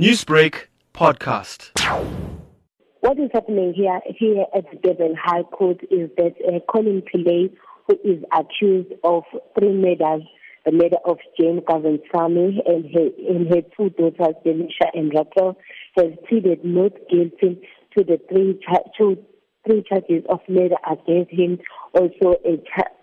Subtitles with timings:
[0.00, 1.78] Newsbreak podcast.
[3.00, 7.50] What is happening here here at the High Court is that uh, Collin Pillay,
[7.86, 9.24] who is accused of
[9.58, 10.22] three murders,
[10.64, 15.56] the murder of Jane Govindsamy and her, and her two daughters, Denisha and Rackelle,
[15.98, 17.60] has pleaded not guilty
[17.94, 18.58] to the three
[18.96, 19.18] to
[19.66, 21.58] three charges of murder against him,
[21.92, 22.56] also a,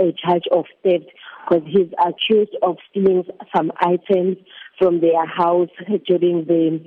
[0.00, 1.10] a charge of theft,
[1.48, 4.36] because he's accused of stealing some items
[4.78, 5.70] from their house
[6.06, 6.80] during the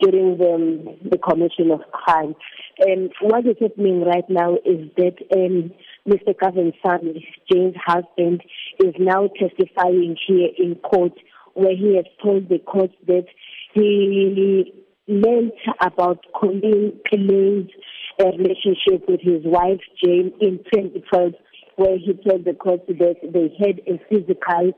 [0.00, 2.34] during the, the commission of crime.
[2.78, 5.70] And what is happening right now is that um,
[6.06, 6.34] Mr.
[6.34, 8.42] Govindsamy, Jane's husband,
[8.80, 11.12] is now testifying here in court
[11.54, 13.26] where he has told the court that
[13.72, 14.72] he
[15.06, 17.70] learned about Collin Pillay's
[18.18, 21.32] relationship with his wife Jane in 2012
[21.76, 24.72] where he told the court that they had a physical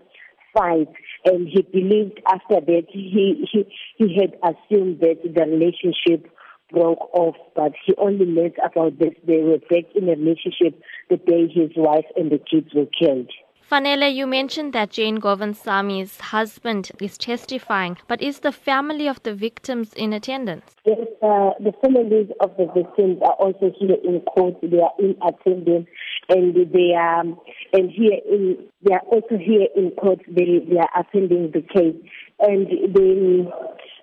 [0.56, 0.88] fight
[1.24, 3.64] and he believed after that he he
[3.97, 6.30] he had assumed that the relationship
[6.73, 10.80] broke off but he only learned about this they were back in a relationship
[11.11, 13.30] the day his wife and the kids were killed
[13.70, 19.34] Fanele, you mentioned that Jane Govindsamy's husband is testifying, but is the family of the
[19.34, 20.77] victims in attendance?
[20.84, 24.55] Yes, uh, the families of the victims are also here in court.
[24.62, 25.89] They are in attendance,
[26.28, 30.20] and they are, and here in, they are also here in court.
[30.28, 31.96] They, they are attending the case,
[32.41, 33.50] and the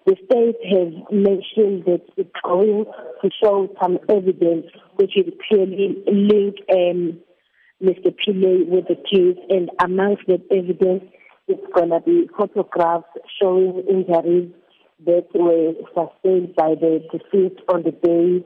[0.05, 2.85] the state has mentioned that it's going
[3.21, 4.65] to show some evidence
[4.95, 6.61] which is clearly linked.
[6.71, 7.19] Um,
[7.81, 8.15] Mr.
[8.15, 11.03] Pillay with the case, and amongst the evidence,
[11.49, 13.07] it's going to be photographs
[13.41, 14.53] showing injuries
[15.05, 18.45] that were sustained by the deceased on the day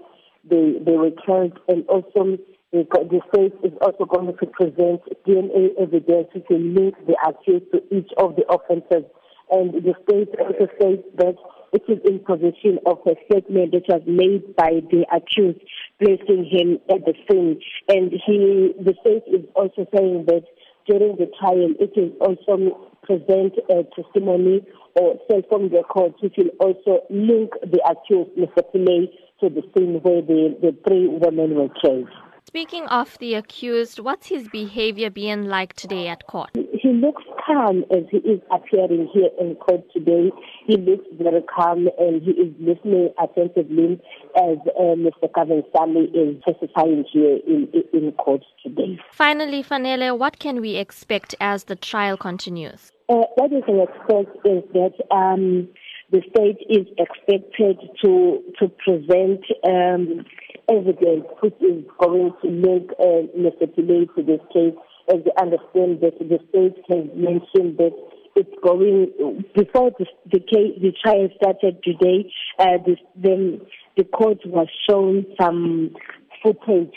[0.49, 2.37] they, they were killed, and also
[2.83, 8.09] the, state is also going to present DNA evidence to link the accused to each
[8.17, 9.09] of the offences.
[9.49, 11.35] And the state also says that
[11.73, 15.59] it is in possession of a statement that was made by the accused,
[15.99, 17.59] placing him at the scene.
[17.87, 20.43] And he, the state is also saying that
[20.87, 24.65] during the trial, it is also present a testimony
[24.95, 28.63] or cell phone record which will also link the accused, Mr.
[28.73, 29.07] Pillay,
[29.39, 32.07] to the scene where the, the three women were killed.
[32.47, 36.51] Speaking of the accused, what's his behavior being like today at court?
[36.55, 40.31] He looks calm as he is appearing here in court today.
[40.65, 43.99] He looks very calm and he is listening attentively
[44.37, 45.29] as uh, Mr.
[45.35, 48.97] Govindsamy is testifying here in, in court today.
[49.11, 52.93] Finally, Fanele, what can we expect as the trial continues?
[53.09, 55.67] Uh, what we can expect is that um,
[56.11, 60.25] the state is expected to to present um,
[60.69, 63.67] evidence which is going to link uh, Mr.
[63.75, 64.75] Pillay to this case.
[65.09, 67.95] As we understand that the state has mentioned that
[68.35, 72.31] it's going before the the, case, the trial started today.
[72.59, 75.95] Uh, the, the the court was shown some
[76.43, 76.93] footage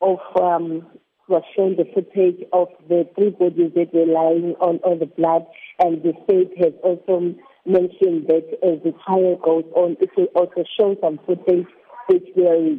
[0.00, 0.86] of um,
[1.28, 5.46] was shown the footage of the three bodies that were lying on, on the blood,
[5.78, 10.64] and the state has also mentioned that as the trial goes on, it will also
[10.78, 11.66] show some footage
[12.08, 12.76] which will,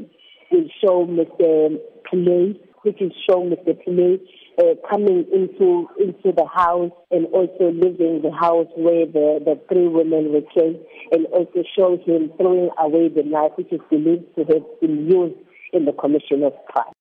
[0.55, 1.77] will show Mr.
[2.07, 3.75] Pillay, which will show Mr.
[3.83, 4.19] Pillay
[4.59, 9.87] uh, coming into into the house and also leaving the house where the, the three
[9.87, 10.77] women were killed,
[11.11, 15.35] and also show him throwing away the knife, which is believed to have been used
[15.73, 16.93] in the commission of crime.